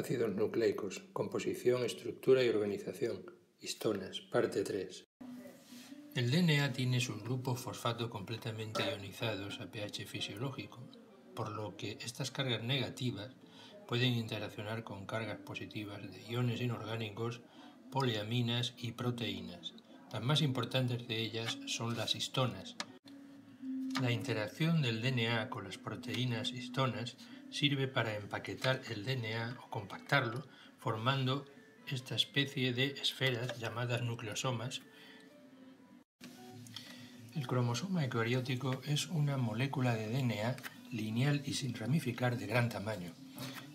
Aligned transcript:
Ácidos 0.00 0.34
nucleicos, 0.34 1.02
composición, 1.12 1.84
estructura 1.84 2.42
y 2.42 2.48
organización. 2.48 3.22
Histonas, 3.60 4.22
parte 4.32 4.64
3. 4.64 5.06
El 6.14 6.30
DNA 6.30 6.72
tiene 6.72 7.00
sus 7.00 7.22
grupos 7.22 7.60
fosfato 7.60 8.08
completamente 8.08 8.82
ionizados 8.82 9.60
a 9.60 9.70
pH 9.70 10.06
fisiológico, 10.06 10.88
por 11.34 11.50
lo 11.50 11.76
que 11.76 11.98
estas 12.00 12.30
cargas 12.30 12.62
negativas 12.62 13.36
pueden 13.86 14.14
interaccionar 14.14 14.84
con 14.84 15.04
cargas 15.04 15.40
positivas 15.40 16.00
de 16.10 16.22
iones 16.22 16.62
inorgánicos, 16.62 17.42
poliaminas 17.92 18.72
y 18.78 18.92
proteínas. 18.92 19.74
Las 20.14 20.22
más 20.22 20.40
importantes 20.40 21.06
de 21.08 21.18
ellas 21.18 21.58
son 21.66 21.94
las 21.94 22.14
histonas. 22.14 22.74
La 24.00 24.10
interacción 24.10 24.80
del 24.80 25.02
DNA 25.02 25.50
con 25.50 25.64
las 25.64 25.76
proteínas 25.76 26.52
histonas 26.52 27.18
sirve 27.50 27.88
para 27.88 28.16
empaquetar 28.16 28.80
el 28.90 29.04
DNA 29.04 29.56
o 29.64 29.70
compactarlo, 29.70 30.46
formando 30.78 31.46
esta 31.86 32.14
especie 32.14 32.72
de 32.72 32.86
esferas 33.02 33.58
llamadas 33.58 34.02
nucleosomas. 34.02 34.82
El 37.34 37.46
cromosoma 37.46 38.04
eucariótico 38.04 38.80
es 38.86 39.06
una 39.08 39.36
molécula 39.36 39.94
de 39.94 40.08
DNA 40.08 40.56
lineal 40.90 41.42
y 41.44 41.54
sin 41.54 41.74
ramificar 41.74 42.36
de 42.36 42.46
gran 42.46 42.68
tamaño. 42.68 43.12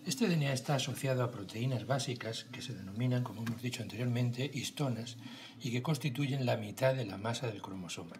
Este 0.06 0.28
DNA 0.28 0.52
está 0.52 0.76
asociado 0.76 1.24
a 1.24 1.32
proteínas 1.32 1.84
básicas 1.86 2.44
que 2.52 2.62
se 2.62 2.74
denominan, 2.74 3.24
como 3.24 3.42
hemos 3.42 3.60
dicho 3.60 3.82
anteriormente, 3.82 4.48
histonas 4.54 5.16
y 5.60 5.72
que 5.72 5.82
constituyen 5.82 6.46
la 6.46 6.56
mitad 6.56 6.94
de 6.94 7.06
la 7.06 7.18
masa 7.18 7.48
del 7.48 7.60
cromosoma. 7.60 8.14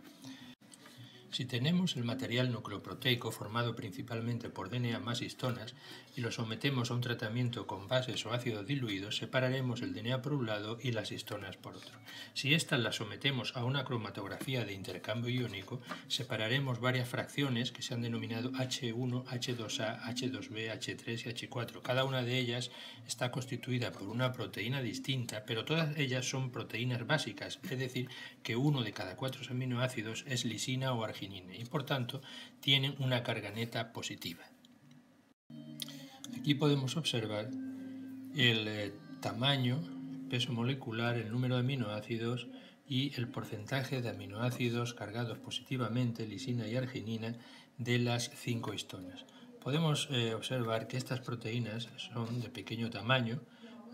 Si 1.37 1.45
tenemos 1.45 1.97
el 1.97 2.05
material 2.05 2.51
nucleoproteico 2.51 3.31
formado 3.31 3.77
principalmente 3.77 4.48
por 4.48 4.70
DNA 4.70 5.01
más 5.01 5.20
histonas 5.20 5.75
y 6.17 6.23
lo 6.23 6.33
sometemos 6.33 6.91
a 6.91 6.95
un 6.95 7.03
tratamiento 7.03 7.67
con 7.67 7.89
bases 7.89 8.25
o 8.25 8.33
ácidos 8.33 8.67
diluidos, 8.67 9.19
separaremos 9.19 9.83
el 9.83 9.93
DNA 9.93 10.23
por 10.23 10.33
un 10.33 10.47
lado 10.47 10.78
y 10.83 10.93
las 10.93 11.12
histonas 11.12 11.59
por 11.59 11.77
otro. 11.77 11.98
Si 12.33 12.55
estas 12.55 12.81
las 12.81 12.97
sometemos 12.97 13.55
a 13.55 13.67
una 13.67 13.84
cromatografía 13.84 14.65
de 14.65 14.73
intercambio 14.73 15.28
iónico, 15.28 15.83
separaremos 16.09 16.81
varias 16.81 17.06
fracciones 17.06 17.71
que 17.71 17.83
se 17.83 17.93
han 17.93 18.00
denominado 18.00 18.53
H1, 18.53 19.27
H2A, 19.27 20.05
H2B, 20.05 20.73
H3 20.73 21.27
y 21.27 21.48
H4. 21.48 21.83
Cada 21.83 22.05
una 22.05 22.23
de 22.23 22.39
ellas 22.39 22.71
está 23.06 23.31
constituida 23.31 23.93
por 23.93 24.05
una 24.05 24.33
proteína 24.33 24.81
distinta, 24.81 25.45
pero 25.45 25.67
todas 25.67 25.98
ellas 25.98 26.27
son 26.27 26.50
proteínas 26.50 27.06
básicas, 27.06 27.59
es 27.62 27.78
decir, 27.78 28.09
que 28.43 28.56
uno 28.56 28.83
de 28.83 28.95
cada 28.95 29.17
cuatro 29.17 29.43
aminoácidos 29.50 30.25
es 30.27 30.47
lisina 30.47 30.95
o 30.95 31.05
arginina 31.05 31.25
y 31.34 31.64
por 31.64 31.84
tanto 31.84 32.20
tienen 32.60 32.94
una 32.98 33.22
carga 33.22 33.50
neta 33.50 33.92
positiva. 33.92 34.44
Aquí 36.38 36.55
podemos 36.55 36.96
observar 36.96 37.50
el 38.34 38.69
eh, 38.69 38.92
tamaño, 39.20 39.80
peso 40.30 40.52
molecular, 40.52 41.16
el 41.16 41.30
número 41.30 41.54
de 41.54 41.60
aminoácidos 41.60 42.47
y 42.88 43.14
el 43.16 43.28
porcentaje 43.28 44.02
de 44.02 44.10
aminoácidos 44.10 44.94
cargados 44.94 45.38
positivamente, 45.38 46.27
lisina 46.27 46.66
y 46.69 46.77
arginina, 46.77 47.34
de 47.78 47.98
las 47.98 48.30
cinco 48.34 48.74
histonas. 48.74 49.24
Podemos 49.62 50.08
eh, 50.10 50.34
observar 50.34 50.86
que 50.86 50.97
estas 50.97 51.20
proteínas 51.20 51.88
son 51.97 52.41
de 52.41 52.48
pequeño 52.48 52.91
tamaño, 52.91 53.41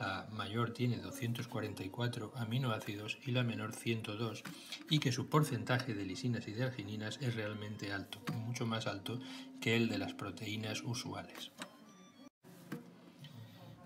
la 0.02 0.26
mayor 0.32 0.72
tiene 0.72 0.96
244 0.96 2.32
aminoácidos 2.34 3.18
y 3.24 3.30
la 3.30 3.44
menor 3.44 3.72
102 3.72 4.42
y 4.90 4.98
que 4.98 5.12
su 5.12 5.28
porcentaje 5.28 5.94
de 5.94 6.04
lisinas 6.04 6.48
y 6.48 6.52
de 6.52 6.64
argininas 6.64 7.18
es 7.20 7.36
realmente 7.36 7.92
alto, 7.92 8.20
mucho 8.34 8.66
más 8.66 8.88
alto 8.88 9.20
que 9.60 9.76
el 9.76 9.88
de 9.88 9.98
las 9.98 10.12
proteínas 10.12 10.82
usuales. 10.82 11.52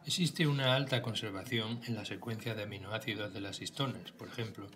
Existe 0.07 0.47
una 0.47 0.75
alta 0.75 1.03
conservación 1.03 1.83
en 1.85 1.95
la 1.95 2.07
secuencia 2.07 2.55
de 2.55 2.63
aminoácidos 2.63 3.35
de 3.35 3.43
las 3.43 3.61
histonas. 3.61 4.13
Por 4.13 4.29
ejemplo, 4.29 4.69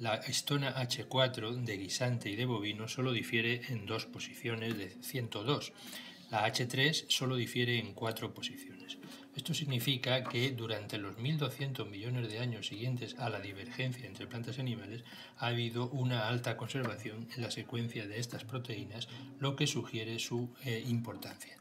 la 0.00 0.20
histona 0.26 0.74
H4 0.74 1.62
de 1.62 1.76
guisante 1.76 2.30
y 2.30 2.34
de 2.34 2.46
bovino 2.46 2.88
solo 2.88 3.12
difiere 3.12 3.62
en 3.68 3.86
dos 3.86 4.06
posiciones 4.06 4.76
de 4.76 4.90
102. 5.02 5.72
La 6.32 6.48
H3 6.48 7.04
solo 7.08 7.36
difiere 7.36 7.78
en 7.78 7.94
cuatro 7.94 8.34
posiciones. 8.34 8.79
Esto 9.36 9.54
significa 9.54 10.24
que 10.24 10.50
durante 10.50 10.98
los 10.98 11.16
1.200 11.16 11.88
millones 11.88 12.28
de 12.30 12.40
años 12.40 12.66
siguientes 12.66 13.16
a 13.18 13.30
la 13.30 13.40
divergencia 13.40 14.06
entre 14.06 14.26
plantas 14.26 14.58
y 14.58 14.60
animales 14.60 15.04
ha 15.38 15.46
habido 15.46 15.88
una 15.90 16.28
alta 16.28 16.56
conservación 16.56 17.28
en 17.36 17.42
la 17.42 17.50
secuencia 17.50 18.06
de 18.06 18.18
estas 18.18 18.44
proteínas, 18.44 19.08
lo 19.38 19.54
que 19.54 19.66
sugiere 19.66 20.18
su 20.18 20.52
eh, 20.64 20.82
importancia. 20.86 21.56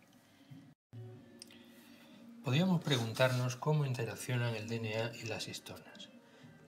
Podríamos 2.43 2.81
preguntarnos 2.81 3.55
cómo 3.55 3.85
interaccionan 3.85 4.55
el 4.55 4.67
DNA 4.67 5.11
y 5.21 5.27
las 5.27 5.47
histonas. 5.47 6.09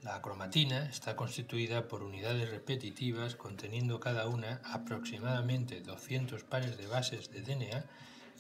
La 0.04 0.22
cromatina 0.22 0.86
está 0.86 1.16
constituida 1.16 1.88
por 1.88 2.04
unidades 2.04 2.50
repetitivas 2.50 3.36
conteniendo 3.36 4.00
cada 4.00 4.28
una 4.28 4.62
aproximadamente 4.64 5.82
200 5.82 6.44
pares 6.44 6.78
de 6.78 6.88
bases 6.88 7.32
de 7.32 7.42
DNA 7.42 7.86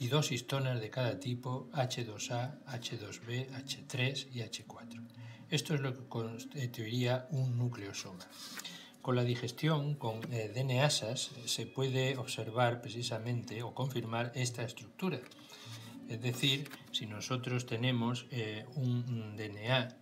y 0.01 0.07
dos 0.07 0.31
histonas 0.31 0.81
de 0.81 0.89
cada 0.89 1.19
tipo 1.19 1.69
H2A, 1.73 2.63
H2B, 2.65 3.51
H3 3.51 4.29
y 4.33 4.39
H4. 4.39 4.99
Esto 5.51 5.75
es 5.75 5.79
lo 5.79 5.93
que 5.93 6.09
constituiría 6.09 7.27
un 7.29 7.55
nucleosoma. 7.55 8.27
Con 9.03 9.15
la 9.15 9.23
digestión 9.23 9.93
con 9.93 10.21
eh, 10.33 10.51
DNAsas 10.55 11.29
se 11.45 11.67
puede 11.67 12.17
observar 12.17 12.81
precisamente 12.81 13.61
o 13.61 13.75
confirmar 13.75 14.31
esta 14.33 14.63
estructura. 14.63 15.19
Es 16.09 16.19
decir, 16.19 16.67
si 16.91 17.05
nosotros 17.05 17.67
tenemos 17.67 18.25
eh, 18.31 18.65
un 18.73 19.35
DNA 19.37 19.97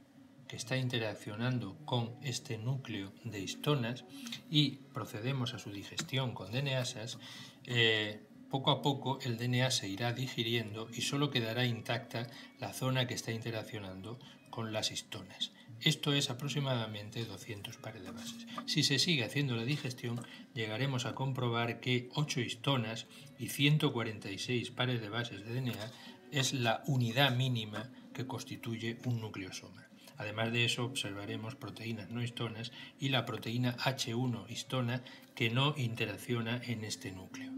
que 0.47 0.55
está 0.55 0.77
interaccionando 0.77 1.75
con 1.83 2.15
este 2.23 2.57
núcleo 2.57 3.11
de 3.25 3.41
histonas 3.41 4.05
y 4.49 4.77
procedemos 4.93 5.53
a 5.53 5.59
su 5.59 5.71
digestión 5.71 6.33
con 6.33 6.53
DNAsas, 6.53 7.17
eh, 7.65 8.21
poco 8.49 8.71
a 8.71 8.81
poco 8.81 9.19
el 9.21 9.37
DNA 9.37 9.71
se 9.71 9.87
irá 9.87 10.13
digiriendo 10.13 10.89
y 10.91 11.01
solo 11.01 11.29
quedará 11.29 11.65
intacta 11.65 12.27
la 12.59 12.73
zona 12.73 13.07
que 13.07 13.13
está 13.13 13.31
interaccionando 13.31 14.19
con 14.49 14.73
las 14.73 14.91
histonas. 14.91 15.51
Esto 15.81 16.11
es 16.13 16.29
aproximadamente 16.29 17.23
200 17.23 17.77
pares 17.77 18.03
de 18.03 18.11
bases. 18.11 18.45
Si 18.65 18.83
se 18.83 18.99
sigue 18.99 19.23
haciendo 19.23 19.55
la 19.55 19.63
digestión, 19.63 20.21
llegaremos 20.53 21.05
a 21.05 21.15
comprobar 21.15 21.79
que 21.79 22.09
8 22.15 22.41
histonas 22.41 23.07
y 23.38 23.49
146 23.49 24.71
pares 24.71 24.99
de 24.99 25.09
bases 25.09 25.45
de 25.45 25.61
DNA 25.61 25.91
es 26.31 26.53
la 26.53 26.83
unidad 26.88 27.35
mínima 27.35 27.89
que 28.13 28.27
constituye 28.27 28.97
un 29.05 29.21
nucleosoma. 29.21 29.88
Además 30.17 30.51
de 30.51 30.65
eso, 30.65 30.83
observaremos 30.83 31.55
proteínas 31.55 32.09
no 32.09 32.21
histonas 32.21 32.73
y 32.99 33.07
la 33.07 33.25
proteína 33.25 33.77
H1 33.77 34.49
histona 34.49 35.01
que 35.33 35.49
no 35.49 35.75
interacciona 35.77 36.61
en 36.65 36.83
este 36.83 37.13
núcleo. 37.13 37.53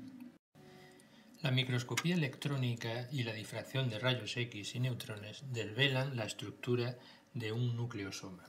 La 1.41 1.49
microscopía 1.49 2.13
electrónica 2.13 3.07
y 3.11 3.23
la 3.23 3.33
difracción 3.33 3.89
de 3.89 3.97
rayos 3.97 4.37
X 4.37 4.75
y 4.75 4.79
neutrones 4.79 5.43
desvelan 5.51 6.15
la 6.15 6.25
estructura 6.25 6.99
de 7.33 7.51
un 7.51 7.75
nucleosoma. 7.75 8.43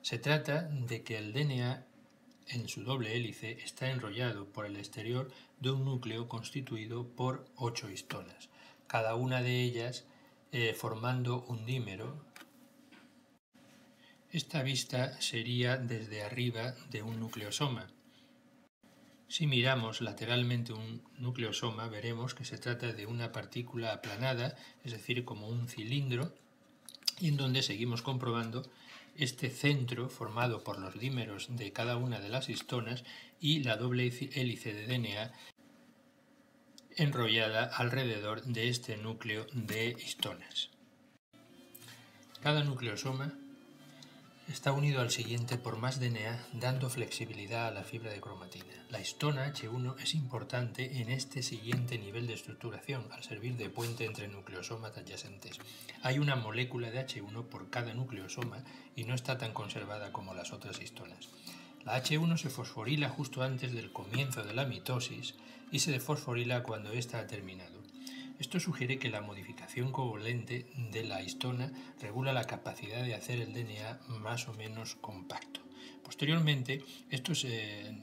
Se 0.00 0.18
trata 0.18 0.62
de 0.62 1.02
que 1.02 1.18
el 1.18 1.32
DNA 1.32 1.84
en 2.46 2.68
su 2.68 2.84
doble 2.84 3.16
hélice 3.16 3.58
está 3.64 3.90
enrollado 3.90 4.46
por 4.52 4.64
el 4.64 4.76
exterior 4.76 5.32
de 5.58 5.72
un 5.72 5.84
núcleo 5.84 6.28
constituido 6.28 7.08
por 7.08 7.46
ocho 7.56 7.90
histonas, 7.90 8.48
cada 8.86 9.16
una 9.16 9.42
de 9.42 9.62
ellas 9.62 10.04
eh, 10.52 10.72
formando 10.72 11.44
un 11.48 11.66
dímero. 11.66 12.24
Esta 14.30 14.62
vista 14.62 15.20
sería 15.20 15.78
desde 15.78 16.22
arriba 16.22 16.76
de 16.90 17.02
un 17.02 17.18
nucleosoma, 17.18 17.88
si 19.28 19.46
miramos 19.46 20.00
lateralmente 20.00 20.72
un 20.72 21.02
nucleosoma, 21.18 21.88
veremos 21.88 22.34
que 22.34 22.44
se 22.44 22.58
trata 22.58 22.92
de 22.92 23.06
una 23.06 23.32
partícula 23.32 23.92
aplanada, 23.92 24.56
es 24.84 24.92
decir, 24.92 25.24
como 25.24 25.48
un 25.48 25.68
cilindro, 25.68 26.32
y 27.18 27.28
en 27.28 27.36
donde 27.36 27.62
seguimos 27.62 28.02
comprobando 28.02 28.62
este 29.16 29.50
centro 29.50 30.08
formado 30.08 30.62
por 30.62 30.78
los 30.78 30.98
dímeros 30.98 31.48
de 31.56 31.72
cada 31.72 31.96
una 31.96 32.20
de 32.20 32.28
las 32.28 32.48
histonas 32.48 33.04
y 33.40 33.64
la 33.64 33.76
doble 33.76 34.12
hélice 34.34 34.74
de 34.74 34.86
DNA 34.86 35.32
enrollada 36.96 37.64
alrededor 37.64 38.42
de 38.44 38.68
este 38.68 38.96
núcleo 38.96 39.46
de 39.52 39.90
histonas. 39.90 40.70
Cada 42.42 42.64
nucleosoma 42.64 43.38
Está 44.48 44.70
unido 44.70 45.00
al 45.00 45.10
siguiente 45.10 45.58
por 45.58 45.76
más 45.76 45.98
DNA, 45.98 46.46
dando 46.52 46.88
flexibilidad 46.88 47.66
a 47.66 47.72
la 47.72 47.82
fibra 47.82 48.12
de 48.12 48.20
cromatina. 48.20 48.86
La 48.90 49.00
histona 49.00 49.52
H1 49.52 49.96
es 50.00 50.14
importante 50.14 51.00
en 51.00 51.10
este 51.10 51.42
siguiente 51.42 51.98
nivel 51.98 52.28
de 52.28 52.34
estructuración, 52.34 53.08
al 53.10 53.24
servir 53.24 53.56
de 53.56 53.70
puente 53.70 54.04
entre 54.04 54.28
nucleosomas 54.28 54.96
adyacentes. 54.96 55.58
Hay 56.02 56.20
una 56.20 56.36
molécula 56.36 56.92
de 56.92 57.04
H1 57.04 57.46
por 57.46 57.70
cada 57.70 57.92
nucleosoma 57.92 58.62
y 58.94 59.02
no 59.02 59.14
está 59.14 59.36
tan 59.36 59.52
conservada 59.52 60.12
como 60.12 60.32
las 60.32 60.52
otras 60.52 60.80
histonas. 60.80 61.28
La 61.84 62.00
H1 62.00 62.36
se 62.36 62.48
fosforila 62.48 63.08
justo 63.08 63.42
antes 63.42 63.72
del 63.72 63.92
comienzo 63.92 64.44
de 64.44 64.54
la 64.54 64.64
mitosis 64.64 65.34
y 65.72 65.80
se 65.80 65.90
defosforila 65.90 66.62
cuando 66.62 66.92
ésta 66.92 67.18
ha 67.18 67.26
terminado. 67.26 67.75
Esto 68.38 68.60
sugiere 68.60 68.98
que 68.98 69.08
la 69.08 69.22
modificación 69.22 69.92
covalente 69.92 70.66
de 70.92 71.04
la 71.04 71.22
histona 71.22 71.72
regula 72.00 72.32
la 72.32 72.44
capacidad 72.44 73.02
de 73.02 73.14
hacer 73.14 73.40
el 73.40 73.54
DNA 73.54 74.00
más 74.20 74.46
o 74.48 74.54
menos 74.54 74.96
compacto. 74.96 75.60
Posteriormente, 76.04 76.84
estos 77.10 77.44
eh, 77.44 77.96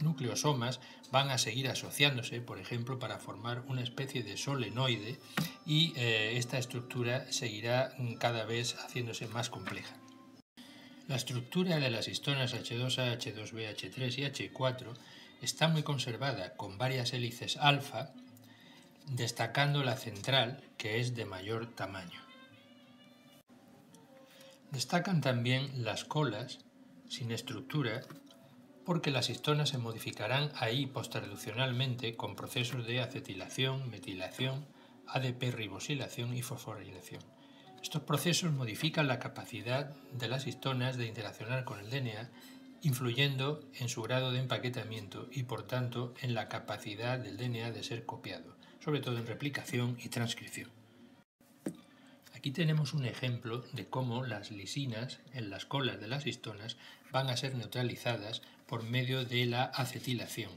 nucleosomas 0.00 0.80
van 1.10 1.30
a 1.30 1.38
seguir 1.38 1.68
asociándose, 1.68 2.40
por 2.40 2.60
ejemplo, 2.60 2.98
para 2.98 3.18
formar 3.18 3.64
una 3.66 3.82
especie 3.82 4.22
de 4.22 4.36
solenoide 4.36 5.18
y 5.66 5.92
eh, 5.96 6.36
esta 6.36 6.58
estructura 6.58 7.30
seguirá 7.32 7.92
cada 8.18 8.44
vez 8.44 8.76
haciéndose 8.76 9.26
más 9.26 9.50
compleja. 9.50 9.94
La 11.08 11.16
estructura 11.16 11.78
de 11.80 11.90
las 11.90 12.06
histonas 12.06 12.54
H2A, 12.54 13.18
H2B, 13.18 13.74
H3 13.74 14.18
y 14.18 14.50
H4 14.50 14.94
está 15.42 15.66
muy 15.66 15.82
conservada 15.82 16.54
con 16.54 16.78
varias 16.78 17.12
hélices 17.12 17.56
alfa, 17.56 18.12
destacando 19.10 19.82
la 19.82 19.96
central, 19.96 20.62
que 20.78 21.00
es 21.00 21.14
de 21.14 21.24
mayor 21.24 21.66
tamaño. 21.74 22.20
Destacan 24.70 25.20
también 25.20 25.84
las 25.84 26.04
colas 26.04 26.58
sin 27.08 27.32
estructura 27.32 28.02
porque 28.84 29.10
las 29.10 29.28
histonas 29.28 29.70
se 29.70 29.78
modificarán 29.78 30.52
ahí 30.54 30.86
posttraduccionalmente 30.86 32.16
con 32.16 32.36
procesos 32.36 32.86
de 32.86 33.00
acetilación, 33.00 33.90
metilación, 33.90 34.66
ADP 35.08 35.50
ribosilación 35.52 36.36
y 36.36 36.42
fosforilación. 36.42 37.22
Estos 37.82 38.02
procesos 38.02 38.52
modifican 38.52 39.08
la 39.08 39.18
capacidad 39.18 39.90
de 40.12 40.28
las 40.28 40.46
histonas 40.46 40.96
de 40.96 41.06
interaccionar 41.06 41.64
con 41.64 41.80
el 41.80 41.90
DNA, 41.90 42.30
influyendo 42.82 43.60
en 43.74 43.88
su 43.88 44.02
grado 44.02 44.30
de 44.30 44.38
empaquetamiento 44.38 45.28
y 45.32 45.42
por 45.42 45.66
tanto 45.66 46.14
en 46.20 46.34
la 46.34 46.48
capacidad 46.48 47.18
del 47.18 47.36
DNA 47.36 47.72
de 47.72 47.82
ser 47.82 48.06
copiado, 48.06 48.59
sobre 48.82 49.00
todo 49.00 49.18
en 49.18 49.26
replicación 49.26 49.96
y 50.02 50.08
transcripción. 50.08 50.70
Aquí 52.34 52.52
tenemos 52.52 52.94
un 52.94 53.04
ejemplo 53.04 53.62
de 53.72 53.86
cómo 53.86 54.24
las 54.24 54.50
lisinas 54.50 55.20
en 55.34 55.50
las 55.50 55.66
colas 55.66 56.00
de 56.00 56.08
las 56.08 56.26
histonas 56.26 56.78
van 57.12 57.28
a 57.28 57.36
ser 57.36 57.54
neutralizadas 57.54 58.40
por 58.66 58.82
medio 58.82 59.24
de 59.26 59.44
la 59.44 59.64
acetilación. 59.64 60.50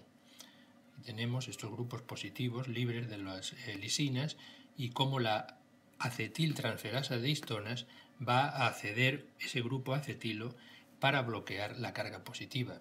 Tenemos 1.04 1.50
estos 1.50 1.72
grupos 1.72 2.02
positivos 2.02 2.70
libres 2.70 3.10
de 3.10 3.18
las 3.18 3.52
eh, 3.68 3.78
lisinas 3.78 4.38
y 4.78 4.92
cómo 4.92 5.20
la 5.20 5.58
acetiltransferasa 6.00 7.18
de 7.18 7.30
histonas 7.30 7.86
va 8.26 8.66
a 8.66 8.72
ceder 8.72 9.28
ese 9.42 9.62
grupo 9.62 9.94
acetilo 9.94 10.56
para 11.02 11.22
bloquear 11.22 11.78
la 11.80 11.92
carga 11.94 12.24
positiva. 12.24 12.80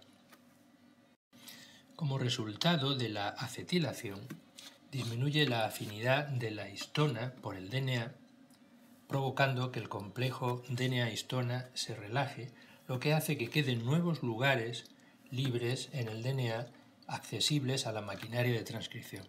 Como 1.97 2.19
resultado 2.19 2.95
de 2.95 3.09
la 3.09 3.29
acetilación, 3.29 4.21
disminuye 4.93 5.49
la 5.49 5.65
afinidad 5.65 6.29
de 6.29 6.53
la 6.53 6.69
histona 6.69 7.33
por 7.43 7.57
el 7.57 7.71
DNA 7.71 8.15
provocando 9.13 9.73
que 9.73 9.79
el 9.79 9.91
complejo 9.91 10.63
DNA-histona 10.71 11.69
se 11.75 11.95
relaje, 11.95 12.51
lo 12.89 12.99
que 12.99 13.13
hace 13.13 13.37
que 13.37 13.51
queden 13.51 13.85
nuevos 13.85 14.23
lugares 14.23 14.87
libres 15.31 15.91
en 15.93 16.09
el 16.09 16.23
DNA 16.23 16.67
accesibles 17.07 17.87
a 17.87 17.93
la 17.93 18.01
maquinaria 18.01 18.55
de 18.55 18.65
transcripción. 18.65 19.27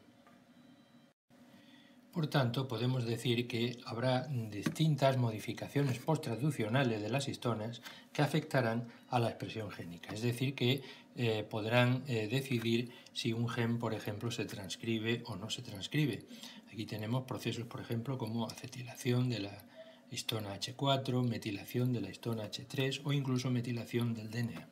Por 2.14 2.28
tanto, 2.28 2.68
podemos 2.68 3.06
decir 3.06 3.48
que 3.48 3.80
habrá 3.86 4.28
distintas 4.28 5.18
modificaciones 5.18 5.98
posttraduccionales 5.98 7.02
de 7.02 7.10
las 7.10 7.28
histonas 7.28 7.82
que 8.14 8.22
afectarán 8.22 8.88
a 9.10 9.20
la 9.20 9.30
expresión 9.30 9.72
génica, 9.72 10.14
es 10.14 10.22
decir, 10.22 10.54
que 10.54 10.84
eh, 11.16 11.44
podrán 11.50 12.04
eh, 12.08 12.28
decidir 12.28 12.92
si 13.14 13.34
un 13.34 13.50
gen, 13.50 13.80
por 13.80 13.96
ejemplo, 13.96 14.30
se 14.30 14.46
transcribe 14.46 15.24
o 15.26 15.38
no 15.38 15.50
se 15.50 15.64
transcribe. 15.64 16.24
Aquí 16.72 16.86
tenemos 16.86 17.24
procesos, 17.24 17.66
por 17.66 17.82
ejemplo, 17.82 18.20
como 18.20 18.46
acetilación 18.46 19.30
de 19.30 19.40
la 19.40 19.66
histona 20.12 20.56
H4, 20.56 21.28
metilación 21.28 21.94
de 21.94 22.02
la 22.02 22.12
histona 22.12 22.44
H3 22.44 23.02
o 23.06 23.14
incluso 23.14 23.50
metilación 23.50 24.14
del 24.14 24.30
DNA. 24.30 24.68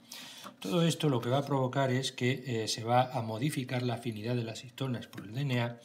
Todo 0.59 0.83
esto 0.83 1.09
lo 1.09 1.19
que 1.19 1.29
va 1.29 1.39
a 1.39 1.45
provocar 1.45 1.89
es 1.89 2.11
que 2.11 2.43
eh, 2.45 2.67
se 2.67 2.83
va 2.83 3.11
a 3.11 3.23
modificar 3.23 3.81
la 3.81 3.95
afinidad 3.95 4.35
de 4.35 4.43
las 4.43 4.63
histonas 4.63 5.07
por 5.07 5.25
el 5.25 5.33
DNA, 5.33 5.79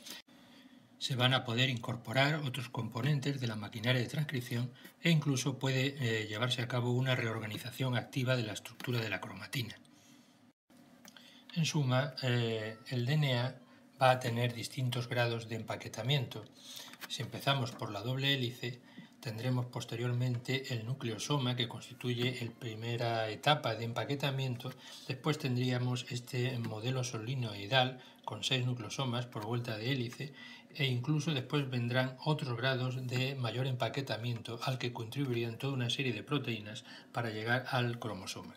se 0.99 1.17
van 1.17 1.35
a 1.35 1.45
poder 1.45 1.69
incorporar 1.69 2.37
otros 2.37 2.69
componentes 2.69 3.41
de 3.41 3.47
la 3.47 3.57
maquinaria 3.57 4.01
de 4.01 4.09
transcripción 4.09 4.73
e 5.03 5.11
incluso 5.11 5.59
puede 5.59 5.97
eh, 5.99 6.27
llevarse 6.27 6.63
a 6.63 6.69
cabo 6.69 6.93
una 6.93 7.15
reorganización 7.15 7.97
activa 7.97 8.37
de 8.37 8.45
la 8.45 8.55
estructura 8.55 9.01
de 9.01 9.11
la 9.11 9.21
cromatina. 9.21 9.77
En 11.55 11.65
suma, 11.65 12.15
eh, 12.23 12.77
el 12.89 13.07
DNA 13.07 13.57
va 14.01 14.11
a 14.11 14.21
tener 14.21 14.53
distintos 14.53 15.09
grados 15.09 15.49
de 15.49 15.57
empaquetamiento. 15.57 16.45
Si 17.09 17.23
empezamos 17.23 17.73
por 17.73 17.91
la 17.91 18.03
doble 18.03 18.35
hélice, 18.35 18.81
tendremos 19.21 19.67
posteriormente 19.67 20.75
el 20.75 20.85
nucleosoma 20.85 21.57
que 21.57 21.69
constituye 21.69 22.45
la 22.45 22.53
primera 22.53 23.31
etapa 23.31 23.75
de 23.75 23.85
empaquetamiento. 23.85 24.71
Después 25.09 25.39
tendríamos 25.39 26.07
este 26.11 26.59
modelo 26.59 27.05
solinoidal 27.05 28.01
con 28.25 28.45
seis 28.45 28.67
nucleosomas 28.67 29.27
por 29.27 29.47
vuelta 29.47 29.77
de 29.79 29.93
hélice 29.93 30.35
e 30.79 30.85
incluso 30.85 31.33
después 31.33 31.71
vendrán 31.71 32.17
otros 32.25 32.57
grados 32.57 33.07
de 33.07 33.35
mayor 33.35 33.67
empaquetamiento 33.67 34.59
al 34.63 34.79
que 34.79 34.93
contribuirían 34.93 35.59
toda 35.59 35.73
una 35.73 35.91
serie 35.91 36.13
de 36.13 36.23
proteínas 36.23 36.85
para 37.13 37.31
llegar 37.31 37.65
al 37.71 37.99
cromosoma. 37.99 38.55